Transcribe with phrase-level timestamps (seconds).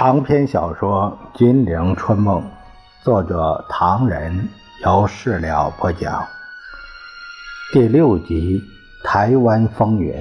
[0.00, 2.40] 长篇小说《金陵春梦》，
[3.02, 4.48] 作者唐人，
[4.84, 6.24] 由事了播讲。
[7.72, 8.62] 第六集
[9.04, 10.14] 《台湾风云》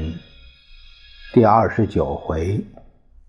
[1.31, 2.65] 第二十九回，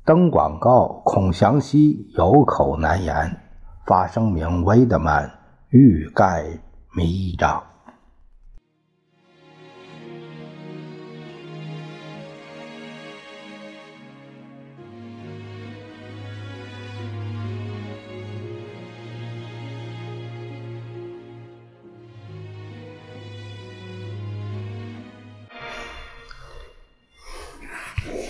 [0.07, 3.39] 登广告，孔祥熙有口难言，
[3.85, 5.31] 发声明，威德曼
[5.69, 6.47] 欲盖
[6.97, 7.63] 弥彰。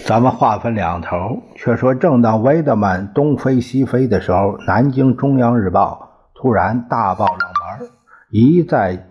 [0.08, 7.90] 咱们话分两头，却说正当威德曼东飞西飞的时候，南京中央日报突然大爆冷门，
[8.30, 9.06] 一再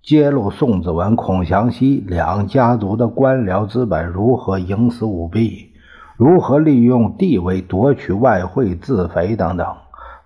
[0.00, 5.72] 揭露宋子文、孔祥熙两家族的官僚资本如何营私舞弊，
[6.16, 9.66] 如何利用地位夺取外汇、自肥等等，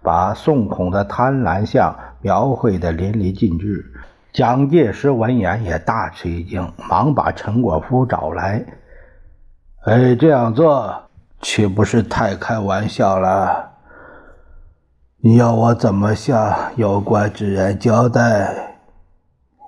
[0.03, 3.83] 把宋孔的贪婪相描绘的淋漓尽致。
[4.31, 8.63] 蒋介石闻言也大吃一惊，忙把陈果夫找来。
[9.87, 11.05] 哎，这样做
[11.41, 13.71] 岂不是太开玩笑了？
[15.19, 18.79] 你要我怎么向有关之人交代？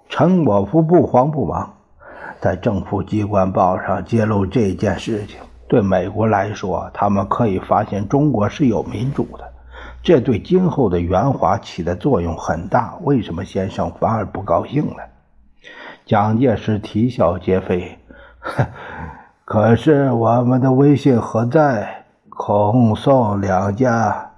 [0.08, 1.72] 陈果夫不慌不忙，
[2.41, 5.39] 在政府机关报上揭露这件事情。
[5.69, 9.52] 对美国来说，他们可以发现中国是有民主的，
[10.02, 12.96] 这对今后的援华起的作用很大。
[13.02, 14.96] 为什么先生反而不高兴了？
[16.05, 17.96] 蒋介石啼笑皆非，
[18.41, 18.66] 哼。
[19.51, 22.05] 可是我们的威信何在？
[22.29, 24.33] 孔宋两家，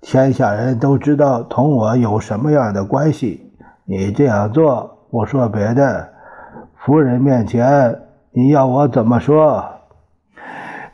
[0.00, 3.52] 天下人都知道同我有什么样的关系。
[3.84, 6.08] 你这样做，不说别的，
[6.76, 9.64] 夫人面前你要我怎么说？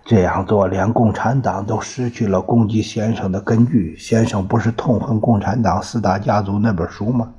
[0.03, 3.95] 这样做，连共产党都失去了攻击先生的根据。
[3.99, 7.31] 先生不是痛恨共产党四大家族那本书吗？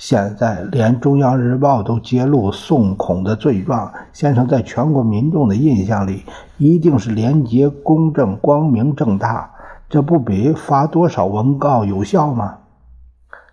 [0.00, 6.24] 现在连中央日报都揭露宋孔的罪状，先生在全国民众的印象里
[6.56, 9.50] 一定是廉洁、公正、光明正大，
[9.90, 12.56] 这不比发多少文告有效吗？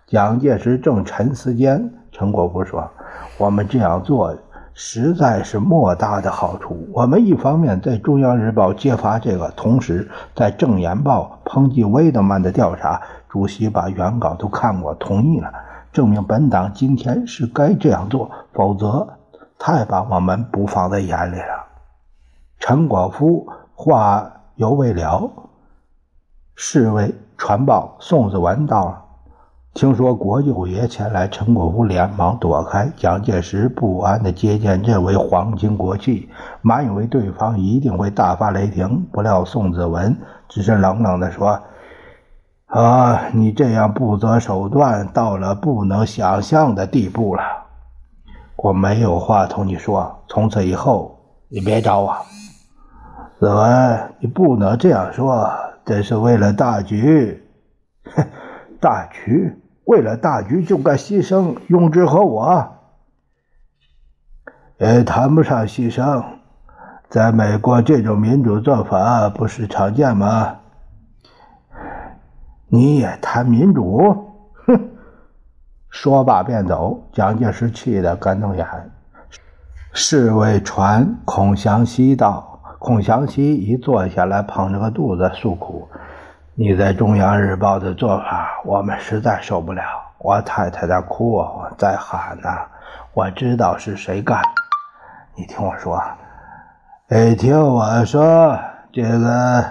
[0.06, 2.88] 蒋介石正沉思间，陈果夫说
[3.36, 4.34] ：“我们这样做
[4.72, 6.88] 实在是莫大的好处。
[6.94, 12.98] 我们一方面在中央日报揭发这个，同时在正言报抨击威德曼的调查。
[13.28, 15.52] 主席把原稿都看过，同意了。”
[15.92, 19.08] 证明本党今天是该这样做，否则
[19.58, 21.66] 太把我们不放在眼里了。
[22.58, 25.30] 陈果夫话犹未了，
[26.54, 29.02] 侍卫传报宋子文到了，
[29.74, 32.90] 听说国舅爷前来，陈果夫连忙躲开。
[32.96, 36.28] 蒋介石不安地接见这位皇亲国戚，
[36.62, 40.16] 满以为对方一定会大发雷霆，不料宋子文
[40.48, 41.60] 只是冷冷地说。
[42.68, 43.30] 啊！
[43.32, 47.42] 你这样不择手段，到了不能想象的地步了。
[48.56, 51.18] 我没有话同你说，从此以后
[51.48, 52.14] 你别找我。
[53.38, 55.50] 子文，你不能这样说，
[55.84, 57.42] 这是为了大局。
[58.04, 58.26] 哼，
[58.80, 62.68] 大局，为了大局就该牺牲永之和我。
[64.76, 66.22] 也谈不上牺牲，
[67.08, 70.56] 在美国这种民主做法不是常见吗？
[72.70, 73.98] 你也谈民主？
[74.66, 74.90] 哼！
[75.88, 77.02] 说罢便走。
[77.12, 78.66] 蒋介石气得干瞪眼。
[79.94, 85.88] 侍卫传孔祥熙到，孔祥熙一坐下来，捧着个肚子诉苦
[86.54, 89.82] ：“你在中央日报的做法，我们实在受不了。
[90.18, 92.48] 我太太在哭我，在喊呢。
[93.14, 94.42] 我知道是谁干。
[95.34, 95.98] 你听我说，
[97.08, 98.58] 哎，听我说，
[98.92, 99.64] 这个，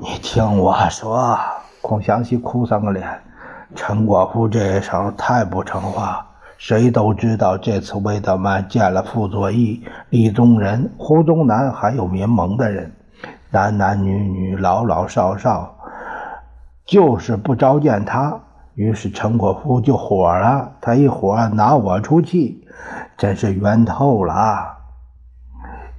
[0.00, 1.38] 你听我说。”
[1.86, 3.06] 孔祥熙哭丧个脸，
[3.76, 6.26] 陈果夫这一手太不成话。
[6.58, 12.90] 谁都知道，这次魏德曼见了傅作义、李宗仁、胡宗南，还有民盟的人，
[13.52, 15.76] 男男女女、老老少少，
[16.84, 18.36] 就是不召见他。
[18.74, 22.66] 于是陈果夫就火了，他一火拿我出气，
[23.16, 24.34] 真是冤透了。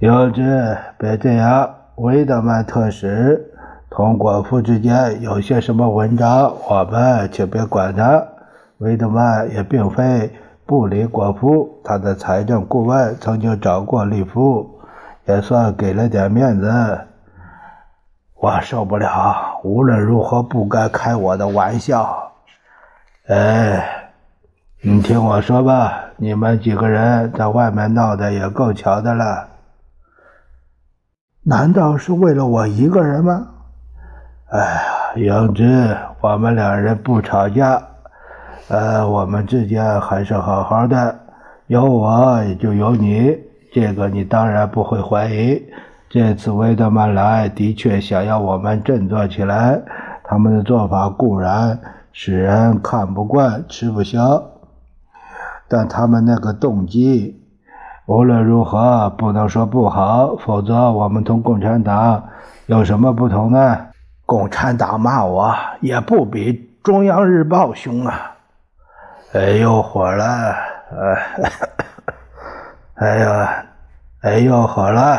[0.00, 3.47] 有志，别这样，魏德曼特使。
[3.90, 8.22] 同国父之间有些什么文章，我们就别管他。
[8.78, 10.30] 维德曼也并非
[10.66, 14.78] 不理国父，他的财政顾问曾经找过利夫，
[15.24, 17.00] 也算给了点面子。
[18.34, 22.30] 我受不了，无论如何不该开我的玩笑。
[23.26, 24.12] 哎，
[24.82, 29.48] 你听我说吧，你们几个人在外面闹得也够巧的了。
[31.42, 33.48] 难道是为了我一个人吗？
[34.50, 34.82] 哎呀，
[35.16, 37.82] 杨子，我们两人不吵架，
[38.68, 41.14] 呃，我们之间还是好好的，
[41.66, 43.38] 有我也就有你，
[43.74, 45.62] 这个你当然不会怀疑。
[46.08, 49.78] 这次维德曼来，的确想要我们振作起来，
[50.24, 51.78] 他们的做法固然
[52.12, 54.42] 使人看不惯、吃不消，
[55.68, 57.38] 但他们那个动机。
[58.06, 62.24] 无论如何，不能说不好，否则我们同共产党
[62.64, 63.87] 有什么不同呢？
[64.28, 66.52] 共产党骂我也不比
[66.84, 68.34] 《中央日报》凶啊！
[69.32, 70.54] 哎呦，火了！
[70.92, 71.26] 哎，
[72.96, 73.64] 哎呀，
[74.20, 75.18] 哎呦，火了！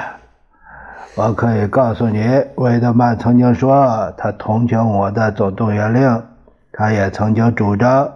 [1.15, 2.23] 我可以告诉你，
[2.53, 6.23] 魏德曼曾经说他同情我的总动员令，
[6.71, 8.07] 他也曾经主张。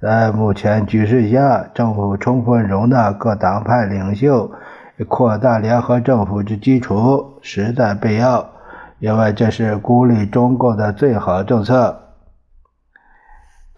[0.00, 4.48] 在目前局势下，政府充分容纳各党派领袖，
[5.08, 8.48] 扩大联合政府之基础，实在必要，
[8.98, 11.96] 因为这是孤立中共的最好政策。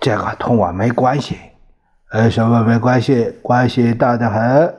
[0.01, 1.39] 这个同我没关系，
[2.13, 3.33] 呃，什么没关系？
[3.43, 4.75] 关系大得很。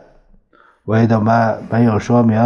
[0.86, 2.39] 维德曼没有说明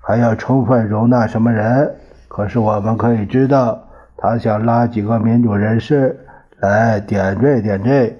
[0.00, 1.94] 还要充分容纳什么人，
[2.28, 3.80] 可是我们可以知道，
[4.16, 6.18] 他想拉几个民主人士。
[6.60, 8.14] 来点缀点缀，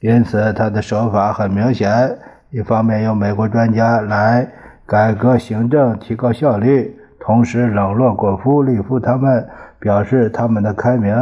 [0.00, 2.18] 因此他的手法很明显：
[2.50, 4.48] 一方面由美国专家来
[4.84, 9.48] 改革行政、提高效率，同时冷落果夫、利夫他们，
[9.78, 11.14] 表示他们的开明。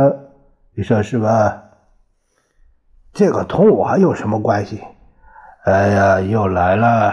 [0.74, 1.62] 你说是吧？
[3.12, 4.80] 这个同我有什么关系？
[5.64, 7.12] 哎呀，又来了！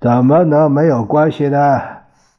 [0.00, 1.80] 怎么能没有关系呢？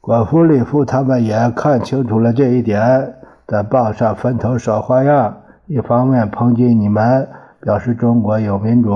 [0.02, 3.16] 果夫、利夫他们也看清楚了这一点，
[3.48, 5.38] 在报上分头耍花样。
[5.68, 7.30] 一方面抨击你们，
[7.62, 8.92] 表示中国有民主；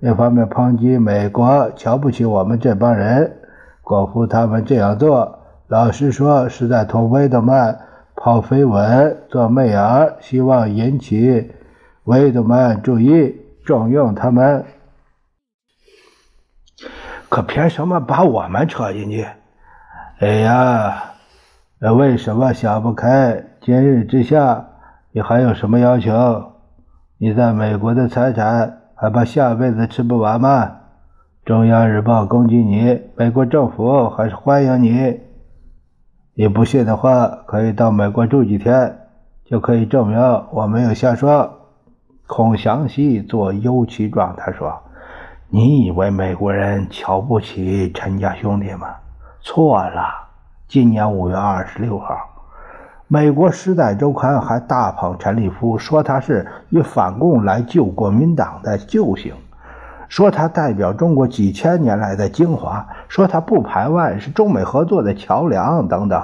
[0.00, 3.36] 一方面抨击美国，瞧不起我们这帮人。
[3.82, 5.40] 果夫他们这样做，
[5.72, 7.78] 老实说是在同威德曼
[8.14, 11.50] 泡绯闻、做媚儿，希望引起
[12.04, 13.34] 威德曼注意，
[13.64, 14.66] 重用他们。
[17.30, 19.26] 可凭什么把我们扯进去？
[20.20, 21.04] 哎呀，
[21.96, 23.42] 为什么想不开？
[23.62, 24.66] 今日之下。
[25.12, 26.52] 你还有什么要求？
[27.16, 30.70] 你在美国的财产还怕下辈子吃不完吗？
[31.46, 35.18] 中央日报攻击你，美国政府还是欢迎你。
[36.34, 39.00] 你不信的话，可以到美国住几天，
[39.44, 40.18] 就可以证明
[40.50, 41.58] 我没有瞎说。
[42.26, 44.80] 孔祥熙做忧其状，他说
[45.52, 48.86] ：“你以为美国人瞧不起陈家兄弟吗？
[49.42, 50.30] 错了。
[50.68, 52.16] 今年五月二十六号。”
[53.08, 59.34] 美国《时代周刊》还大捧陈立夫，说他是以反共来救国民党的救星，
[60.12, 66.22] 说他代表中国几千年来的精华，说他不排外，是中美合作的桥梁等等。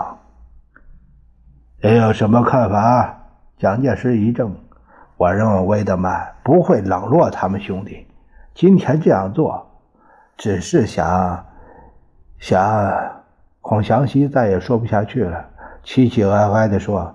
[1.83, 3.19] 你有什么看法？
[3.57, 4.53] 蒋介石一怔，
[5.17, 8.07] 我认为魏德曼不会冷落他们兄弟，
[8.53, 9.67] 今天这样做，
[10.37, 11.47] 只是想
[12.39, 12.93] 想。
[13.63, 15.47] 孔祥熙再也说不下去了。
[15.83, 17.15] 气气哀哀地说：“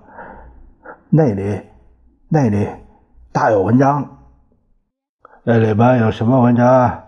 [1.08, 1.60] 那里，
[2.28, 2.68] 那里
[3.30, 4.23] 大有文章。
[5.44, 7.02] 这里边有什么文章？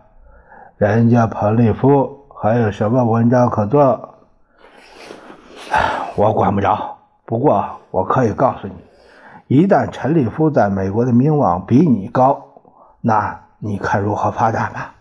[0.77, 4.15] 人家彭立夫还有什么文章可做？
[6.17, 6.99] 我管不着。
[7.25, 8.75] 不过我可以告诉你，
[9.47, 12.45] 一旦陈立夫在美国的名望比你高，
[13.01, 14.93] 那你看如何发展吧？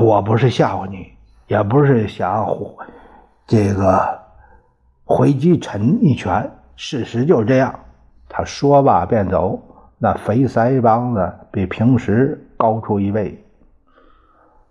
[0.00, 1.12] 我不是吓唬你，
[1.48, 2.46] 也不是想
[3.48, 4.22] 这个。”
[5.06, 7.74] 回击陈一拳，事实就是这样。
[8.28, 9.60] 他说罢便走，
[10.04, 13.42] 那肥腮帮子比平时高出一倍。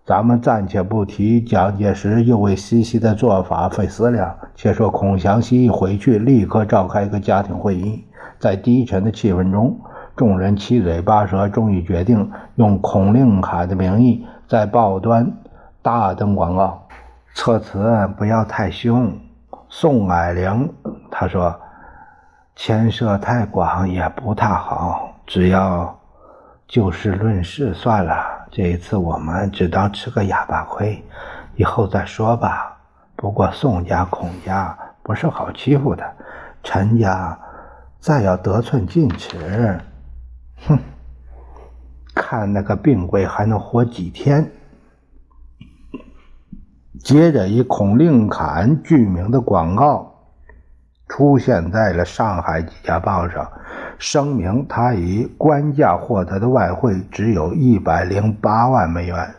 [0.05, 8.05] 咱们暂且不提蒋介石又为西西的做法费思量，且说孔祥熙一回去，立刻召开一个家庭会议，
[8.37, 9.75] 在低沉的气氛中，
[10.15, 15.33] 众人七嘴八舌，终于决定用孔令凯的名义在报端
[15.81, 16.87] 大登广告，
[17.33, 19.11] 措辞不要太凶。
[19.67, 20.71] 宋霭龄
[21.09, 21.59] 他说
[22.55, 26.00] ：“牵涉太广也不太好，只要
[26.68, 28.48] 就事论事算了。
[28.51, 31.03] 这一次我们只当吃个哑巴亏，
[31.56, 32.77] 以后再说吧。
[33.15, 36.03] 不过宋家、孔家不是好欺负的，
[36.62, 37.38] 陈家
[38.00, 39.80] 再要得寸进尺，
[40.68, 40.77] 哼，
[42.13, 44.51] 看那个病鬼还能活几天。”
[47.03, 50.13] 接着，以孔令侃剧名的广告
[51.10, 53.51] 出现在了上海几家报上，
[54.03, 59.33] 声明他以官价获得的外汇只有一百零八万美元，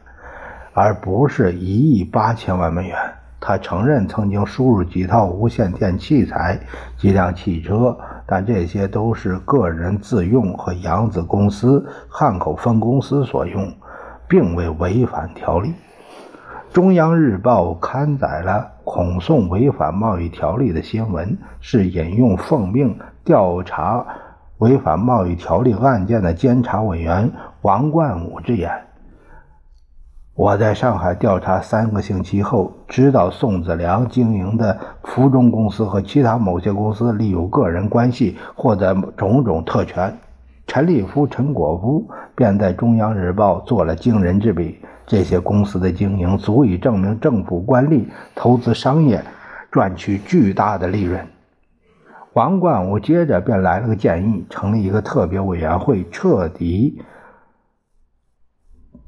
[0.72, 2.96] 而不是一亿八千万美元。
[3.38, 6.58] 他承认曾经输入几套无线电器材、
[6.96, 7.94] 几辆汽车，
[8.26, 13.70] 但这些都是个人自用和扬子公司、汉口分公司所用，
[14.26, 15.74] 并未违反条例。
[16.72, 24.04] 中央日报刊载了孔宋违反贸易条例的新闻，是引用奉命调查
[24.58, 27.30] 违反贸易条例案件的监察委员
[27.62, 28.70] 王冠武之言。
[30.36, 40.12] 我在上海调查三个星期后，知道宋子良经营的福中公司和其他某些公司利有个人关系，获得种种特权。
[40.66, 44.80] 陈立夫、陈果夫便在《中央日报》做了惊人之笔。
[45.06, 49.22] 这些公司的经营足以证明政府官吏投资商业，
[49.70, 51.24] 赚取巨大的利润。
[52.34, 57.00] 王冠武接着便来了个建议，成立一个特别委员会，彻底。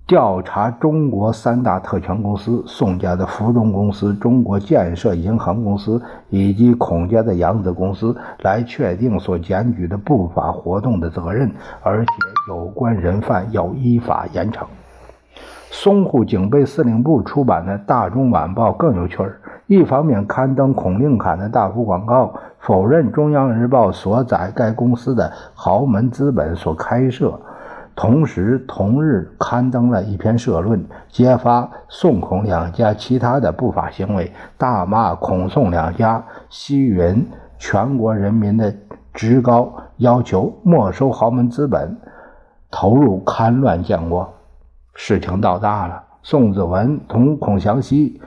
[0.07, 11.51] 调查中国三大特权公司宋家的福中公司、中国建设银行公司以及孔家的扬子公司，来确定所检举的不法活动的责任，
[11.83, 12.13] 而且
[12.49, 14.65] 有关人犯要依法严惩。
[15.73, 22.33] 淞沪警备司令部出版的《大中晚报》更有趣儿，一方面刊登孔令侃的大幅广告，
[22.67, 27.41] 否认《中央日报》所载该公司的豪门资本所开设。
[27.95, 37.25] 同时，同日刊登了一篇社论，揭发宋孔两家其他的不法行为，大骂孔宋两家吸吮
[37.57, 38.75] 全国人民的
[39.15, 41.97] 职高，要求没收豪门资本，
[42.69, 44.29] 投入戡乱建国。
[44.97, 48.21] 事情闹大了，宋子文同孔祥熙、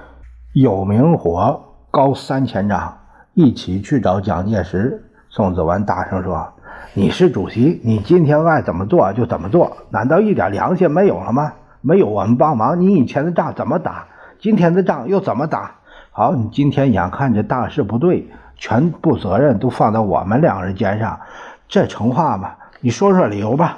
[0.54, 1.60] 有明火、
[1.92, 2.94] 高三千丈
[3.34, 5.04] 一起去找蒋介石。
[5.30, 6.54] 宋子文大声说。
[6.94, 11.54] 你是主席，你今天爱怎么做就怎么做，难道一点良心没有了吗？
[11.82, 14.08] 没有我们帮忙，你以前的仗怎么打？
[14.40, 15.76] 今天的仗又怎么打？
[16.12, 21.20] 好，你今天眼看着大事不对，全部责任都放在我们两人肩上，
[21.68, 22.56] 这成话吗？
[22.82, 23.78] 你说说理由吧。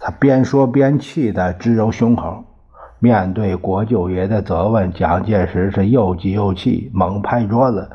[0.00, 2.44] 他边说边气的直揉胸口。
[3.04, 7.90] 面对国舅爷的责问，蒋介石是又急又气，猛拍桌子：“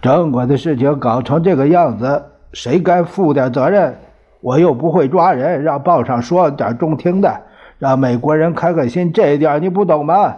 [0.00, 3.94] 中国的事情搞成这个样子！”谁该负点责任？
[4.40, 7.42] 我又不会抓人，让报上说点中听的，
[7.78, 10.34] 让美国人开开心，这一点你不懂吗？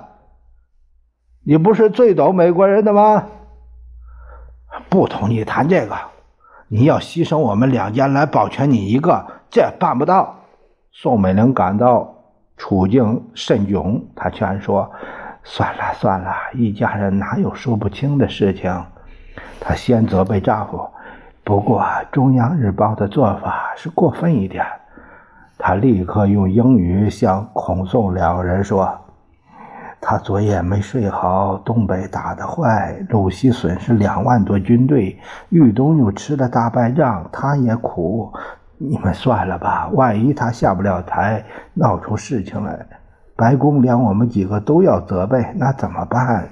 [1.44, 3.26] 你不是最懂美国人的吗？
[4.88, 5.94] 不同意谈这个，
[6.66, 10.34] 你要牺牲我们两家来保全你一个，这办不到。
[10.90, 12.15] 宋美龄感到
[12.56, 14.90] 处境甚窘，他劝说
[15.44, 18.84] ：“算了算了，一家人哪有说不清的事情？”
[19.60, 20.88] 他先责备丈夫。
[21.44, 24.64] 不过，《中央日报》的做法是过分一点。
[25.58, 28.98] 他立刻用英语向孔宋两人说
[30.00, 35.18] ：“他昨夜没睡好，东北打得坏，鲁西损失两万多军队，
[35.50, 38.32] 豫东又吃了大败仗，他也苦。
[38.78, 42.86] 你们算了吧，万一他下不了台，闹出事情来，
[43.34, 46.48] 白宫连我们几个都要责备，那怎么办？”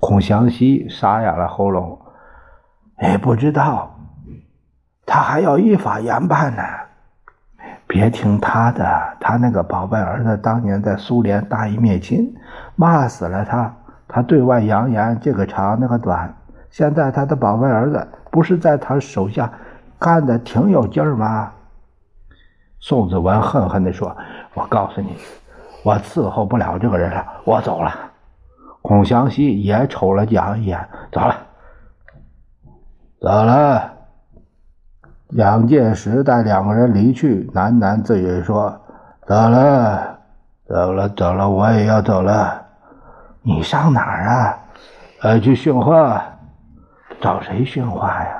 [0.00, 1.98] 孔祥熙沙哑了喉咙。
[2.96, 3.94] 哎，不知道，
[5.06, 6.62] 他还要依法严办呢。
[7.86, 8.84] 别听他的，
[9.18, 12.34] 他那个宝贝儿子当年在苏联大义灭亲，
[12.76, 13.74] 骂死了他。
[14.06, 16.34] 他对外扬言这个长那个短，
[16.70, 19.50] 现在他的宝贝儿子不是在他手下
[19.98, 21.52] 干的挺有劲儿吗？
[22.80, 24.16] 宋子文恨恨地说
[24.54, 25.16] ：“我告诉你，
[25.82, 27.92] 我伺候不了这个人了，我走了。”
[28.82, 31.36] 孔祥熙也瞅了蒋一眼，走了。
[33.20, 33.92] 走了，
[35.36, 38.80] 蒋介石带两个人离去，喃喃自语说
[39.26, 40.18] ：“走了，
[40.68, 42.64] 走了，走了，我也要走了。
[43.42, 44.58] 你上哪儿啊？
[45.22, 46.22] 呃，去训话。
[47.20, 48.37] 找谁训话呀？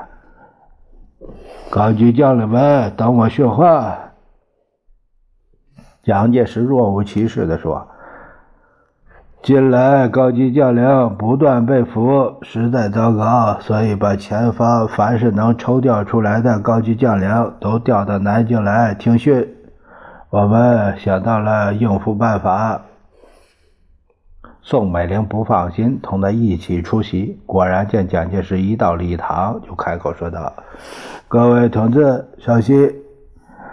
[1.71, 3.97] 高级将领们，等我训话。”
[6.03, 7.89] 蒋介石若无其事地说。
[9.41, 19.55] 近来高级将领不断被俘，实在糟糕，所以把前方凡是能抽调出来的高级将领都调到南京来听训。
[20.31, 22.83] 我们想到了应付办法。
[24.71, 27.41] 宋美龄不放心，同他一起出席。
[27.47, 30.53] 果然见蒋介石一到礼堂，就开口说道
[31.27, 32.93] ：“各位同志，小心！”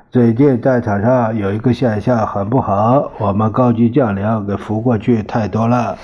[0.10, 5.98] 最近战场上有一个现象很不好，我们高级将领给俘过去太多了。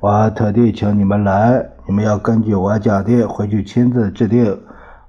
[0.00, 4.58] 我特地请你们来，你们要根据我讲的回去亲自制定。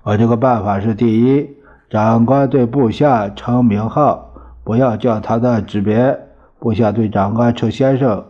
[0.04, 1.50] 我这个办法是：第一，
[1.90, 4.34] 长官对部下称名号，
[4.66, 6.14] 不要叫他的职别；
[6.60, 8.26] 部下对长官称先生，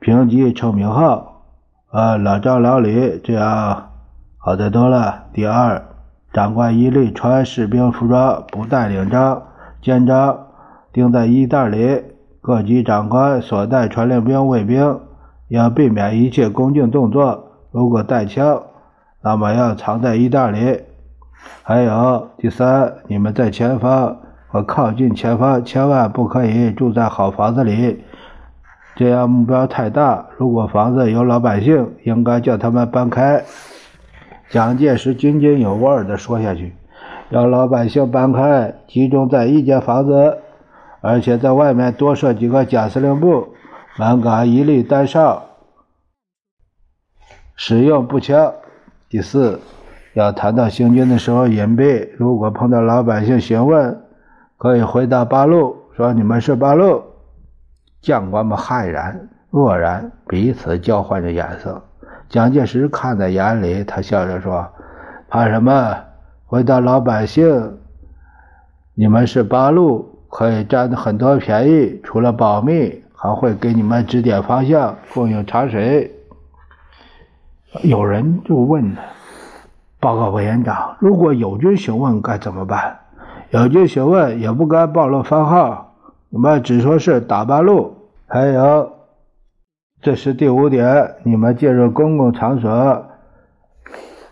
[0.00, 1.42] 评级称名号。
[1.90, 3.90] 呃，老赵、老李，这样
[4.36, 5.24] 好得多了。
[5.32, 5.82] 第二，
[6.32, 9.42] 长官一律穿士兵服装，不带领章、
[9.80, 10.46] 肩章，
[10.92, 12.02] 钉在衣袋里。
[12.40, 15.00] 各级长官所带传令兵、卫兵，
[15.48, 17.52] 要避免一切恭敬动作。
[17.72, 18.62] 如果带枪，
[19.22, 20.80] 那么要藏在衣袋里。
[21.62, 28.02] 还有第三，你们在前方和靠近前方，千万不可以住在好房子里。
[28.98, 33.44] 这样目标太大，如果房子有老百姓，应该叫他们搬开。
[34.50, 36.74] 蒋介石津津有味地说下去
[37.30, 40.38] ：“让老百姓搬开，集中在一间房子，
[41.00, 43.46] 而且在外面多设几个假司令部，
[44.00, 45.42] 门岗一律单上，
[47.54, 48.52] 使用步枪。
[49.08, 49.60] 第四，
[50.14, 53.96] 要谈到行军的时候隐蔽，如果碰到老百姓询问，
[54.56, 57.00] 可以回答八路，说你们是八路。”
[58.00, 61.82] 将官们骇然、愕然，彼此交换着眼色。
[62.28, 64.66] 蒋介石看在眼里，他笑着说
[65.28, 65.96] ：“怕什么？
[66.46, 67.78] 回答老百姓，
[68.94, 76.14] 你们是八路，可以占很多便宜，除了保密，还会给你们指点方向，供应茶水。”
[77.82, 79.00] 有人就问了
[80.00, 82.98] ：“报告委员长，如果友军询问该怎么办？”
[83.50, 85.87] 友军询问也不该暴露番号。
[86.30, 88.92] 你们只说是打八路，还有，
[90.02, 91.14] 这是第五点。
[91.22, 93.06] 你们进入公共场所，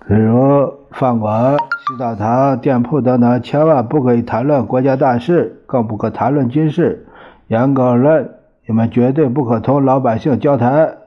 [0.07, 7.07] 比如饭馆、洗澡堂、店铺等等，千万不可以谈论国家大事，更不可谈论军事。
[7.49, 8.31] 严格而论，
[8.67, 10.99] 你们绝对不可同老百姓交谈。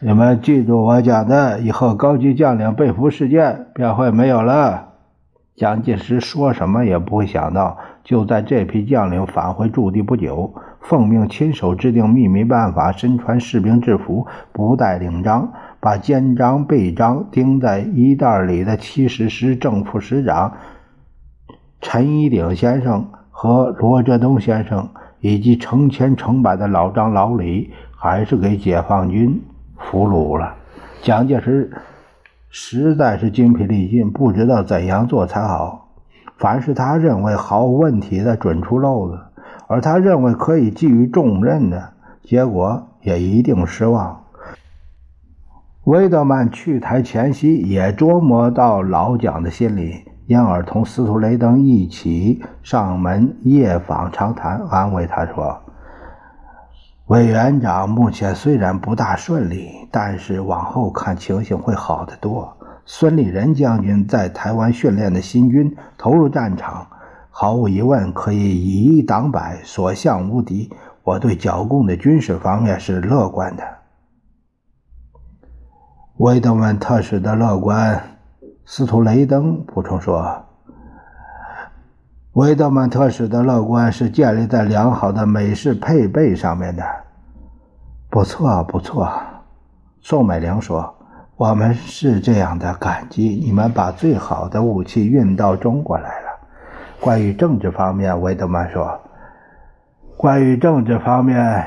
[0.00, 4.91] 你们记住我讲的，以后高级将领被俘事件便会没有了。
[5.54, 7.78] 蒋介石说什么也不会想到。
[8.04, 20.52] 就在这批将领返回驻地不久，奉命亲手制定秘密办法，身穿士兵制服，不带领章，把肩章、背章钉在衣袋里的七十师正副师长
[21.80, 24.88] 陈一鼎先生和罗哲东先生，
[25.20, 29.40] 以及成千成百的老张、老李，还是给解放军
[29.76, 30.56] 俘虏了。
[31.02, 31.70] 蒋介石
[32.54, 35.88] 实在是精疲力尽，不知道怎样做才好。
[36.36, 39.16] 凡是他认为毫无问题的，准出漏子；
[39.68, 44.20] 而他认为可以寄予重任的，结果也一定失望。
[45.84, 55.58] 威德曼去台前夕，也琢磨到老蒋的心里，因而同司徒雷登一起上门夜访长谈，安慰他说
[57.12, 66.86] ：“委员长目前虽然不大顺利，但是往后看情形会好得多。”孙立人将军在台湾训练的新军投入战场，
[67.28, 70.72] 毫无疑问可以以一挡百，所向无敌。
[71.02, 73.62] 我对剿共的军事方面是乐观的。
[76.16, 78.02] 维德曼特使的乐观，
[78.64, 80.46] 司徒雷登补充说
[82.32, 86.82] ：“维德曼特使的乐观是建立在良好的美式配备上面的。”
[88.12, 89.10] 不错，不错，
[90.02, 90.94] 宋美龄说。
[91.34, 96.28] 我们是这样的感激你们把最好的武器运到中国来了。
[97.00, 99.00] 关于政治方面，维德曼说
[100.18, 101.64] ：“关于政治方面，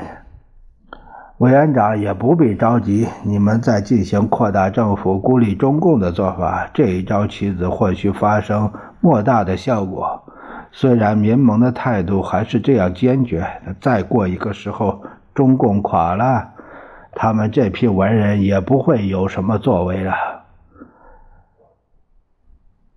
[1.38, 3.08] 委员长也不必着急。
[3.24, 10.22] 你们在进行扩大政府、孤立中共的做法，这一招棋子或许发生莫大的效果。
[10.70, 13.44] 虽然民盟的态度还是这样坚决，
[13.80, 15.02] 再过一个时候，
[15.36, 16.54] 中共垮了。”
[17.18, 20.12] 他们这批文人也不会有什么作为了。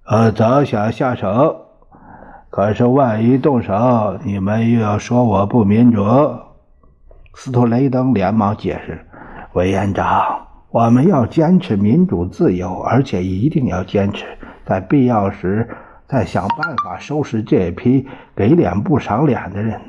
[0.05, 1.67] 呃，早想下手，
[2.49, 6.03] 可是万一动手，你们又要说我不民主。
[7.35, 9.05] 斯图雷登连忙解释
[9.53, 14.25] ：“委员长，我们要坚持民主自由，而且一定要坚持，
[14.65, 15.69] 在必要时
[16.07, 19.79] 再想办法收拾这批给脸不赏脸的人。”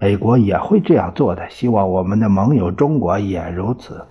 [0.00, 4.02] 美国也会这样做的，希望我们的盟友中国也如此。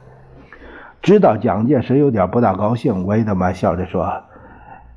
[1.02, 4.08] 知道蒋介石有点不大高兴，维德曼笑着说：“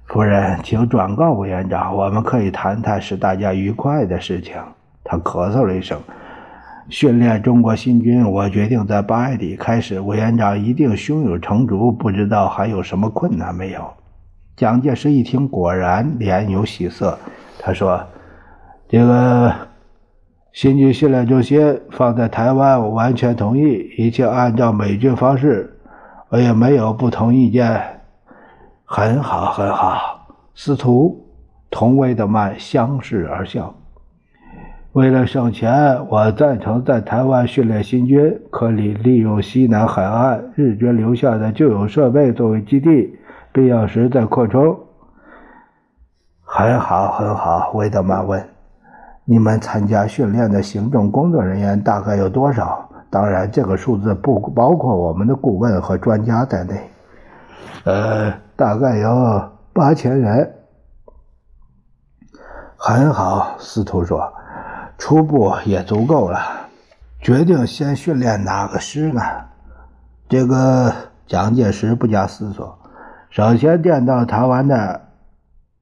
[0.05, 4.55] 夫人，请转告委员长，我们可以谈谈使大家愉快的事情。”
[5.03, 5.99] 他咳嗽了一声
[6.91, 9.99] ：“训练中国新军，我决定在八月底开始。
[9.99, 13.81] 委员长一定胸有成竹，不知道还有什么困难没有？”
[14.57, 17.19] 蒋介石一听，果然脸有喜色。
[17.59, 17.99] 他说
[18.91, 19.51] ：“这个。”
[20.53, 25.79] 新军训练中心放在台湾，我完全同意，一切按照美军方式，
[26.29, 27.81] 我也没有不同意见。
[28.85, 30.27] 很好，很好。
[30.55, 31.27] 司徒
[31.71, 33.75] 同威德曼相视而笑。
[34.93, 43.17] 为了省钱，我赞成在台湾训练新军，可以利用西南海岸日军留下的旧有设备作为基地，
[43.53, 44.79] 必要时再扩充。
[46.43, 47.71] 很好，很好。
[47.73, 48.47] 威德曼问
[49.25, 52.89] ：“你们参加训练的行政工作人员大概有多少？
[53.11, 56.81] 当然，这个数字不包括我们的顾问和专家在内。
[57.85, 60.55] 呃，大概有八千人。”
[62.77, 64.33] 很好，司徒说。
[64.99, 66.39] 初步也足够了。
[67.21, 69.21] 决定先训练哪个师呢？
[70.29, 70.93] 这个
[71.27, 72.79] 蒋介石不假思索，
[73.31, 75.01] 首先调到台湾的，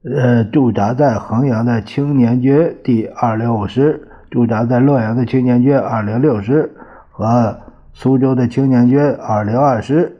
[0.02, 6.74] 呃，驻扎在衡阳的青年军第二零五师，驻扎在洛阳的青年军二零六师
[7.10, 7.58] 和
[7.92, 10.16] 苏州的青年军二零二师。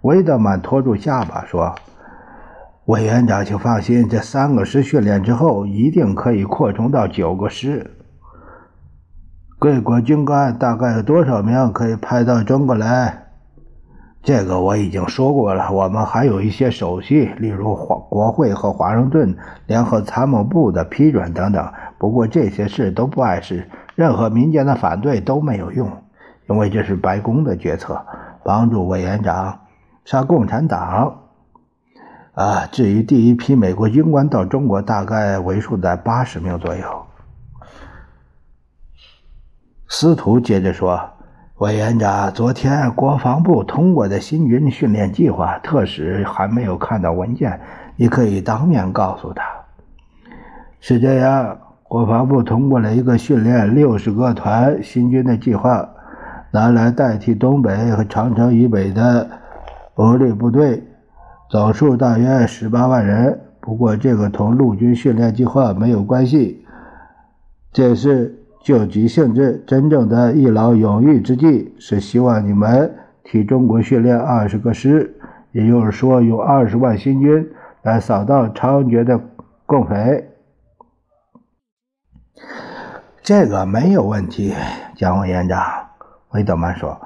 [0.00, 1.72] 韦德曼拖住下巴说
[2.86, 7.88] ：“委员长，请放心，这三个师训练之后，一定可以扩充到九个师。
[9.60, 13.27] 贵国军官大概有多少名可以派到中国来？
[14.28, 15.72] 这个我已经说过了。
[15.72, 21.72] 我们还有一些手续，例如华国会和华盛顿联合参谋部的批准等等。
[21.96, 25.90] 不过这些事都不碍事，任何民间的反对都没有用，
[26.46, 28.04] 因为这是白宫的决策。
[28.44, 29.60] 帮助委员长
[30.04, 31.22] 杀共产党。”
[32.36, 37.06] 啊，至于第一批美国军官到中国，大概为数在八十名左右。
[39.88, 41.00] 司徒接着说
[41.58, 47.60] ：“委员长，昨天国防部通过的新军训练计划，特使还没有看到文件，
[47.96, 49.42] 你可以当面告诉他。
[50.78, 55.88] 是这样，国防部通过了一个训练六十个团新军的计划，
[56.52, 59.28] 拿来代替东北和长城以北的
[59.96, 60.84] 独立部队。”
[61.50, 66.64] 总数大约十八万人，不过这个同陆军训练计划没有关系，
[67.72, 68.37] 这是
[68.68, 69.64] 救急性质。
[69.66, 75.16] 真正的一劳永逸之计是希望你们替中国训练二十个师，
[75.52, 77.48] 也就是说，有二十万新军
[77.80, 79.18] 来扫荡猖獗的
[79.64, 80.28] 共匪。
[83.22, 84.52] 这个没有问题，
[84.94, 85.62] 蒋委员长，
[86.32, 87.00] 韦德曼说。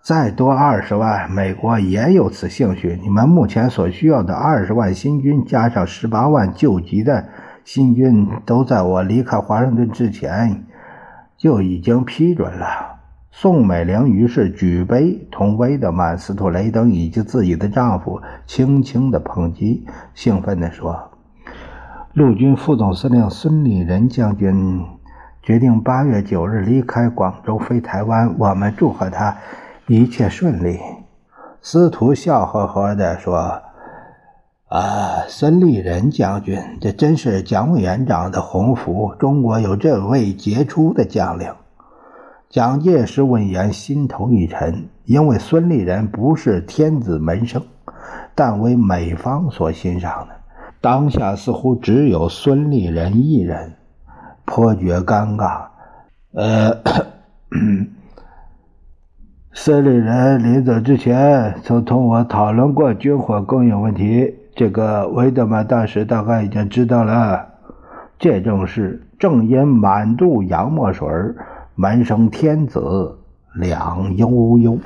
[0.00, 2.96] 再多二十万，美国也有此兴趣。
[3.02, 7.24] 你们目前所需要的二十万新军，加上十八万救急的
[7.64, 10.64] 新军，都在我离开华盛顿之前
[11.44, 12.66] 就已经批准了。
[13.30, 21.10] 宋美龄于是举杯，同威德曼、斯图雷登以及自己的丈夫轻轻的碰击，兴奋地说
[22.14, 24.82] ：“陆军副总司令孙立人将军
[25.42, 29.36] 决定八月九日离开广州飞台湾，我们祝贺他。”
[29.86, 30.80] 一切顺利，
[31.60, 33.60] 司徒笑呵呵地说
[34.74, 39.14] ：“啊，孙立人将军，这真是蒋委员长的鸿福。
[39.20, 41.48] 中国有这位杰出的将领。”
[42.50, 47.62] 蒋介石闻言心头一沉，因为孙立人不是天子门生，
[48.34, 50.34] 但为美方所欣赏的。
[50.80, 53.74] 当下似乎只有孙立人一人，
[54.44, 55.66] 颇觉尴尬。
[56.32, 56.82] 呃。
[59.56, 67.54] 孙立人临走之前曾同我讨论过军火供应问题，这个维德曼大师大概已经知道了。
[68.18, 71.08] 这正是正因满肚洋墨水
[71.74, 73.18] 门生天子
[73.54, 74.78] 两悠悠。